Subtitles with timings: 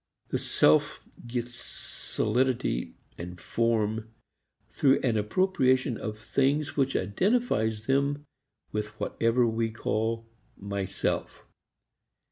[0.29, 4.09] The self gets solidity and form
[4.67, 8.25] through an appropriation of things which identifies them
[8.71, 10.25] with whatever we call
[10.57, 11.45] myself.